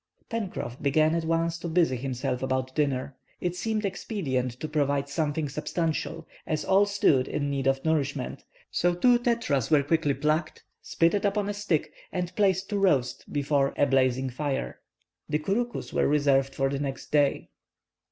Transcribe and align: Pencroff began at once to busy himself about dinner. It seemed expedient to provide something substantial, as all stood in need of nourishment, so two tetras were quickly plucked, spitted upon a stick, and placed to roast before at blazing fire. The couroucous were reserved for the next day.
Pencroff 0.31 0.81
began 0.81 1.13
at 1.13 1.25
once 1.25 1.59
to 1.59 1.67
busy 1.67 1.95
himself 1.95 2.41
about 2.41 2.73
dinner. 2.73 3.15
It 3.39 3.55
seemed 3.55 3.85
expedient 3.85 4.53
to 4.59 4.67
provide 4.67 5.07
something 5.09 5.47
substantial, 5.47 6.27
as 6.47 6.65
all 6.65 6.87
stood 6.87 7.27
in 7.27 7.51
need 7.51 7.67
of 7.67 7.85
nourishment, 7.85 8.43
so 8.71 8.95
two 8.95 9.19
tetras 9.19 9.69
were 9.69 9.83
quickly 9.83 10.15
plucked, 10.15 10.63
spitted 10.81 11.23
upon 11.23 11.49
a 11.49 11.53
stick, 11.53 11.93
and 12.11 12.35
placed 12.35 12.67
to 12.71 12.79
roast 12.79 13.31
before 13.31 13.75
at 13.77 13.91
blazing 13.91 14.31
fire. 14.31 14.79
The 15.29 15.37
couroucous 15.37 15.93
were 15.93 16.07
reserved 16.07 16.55
for 16.55 16.67
the 16.69 16.79
next 16.79 17.11
day. 17.11 17.49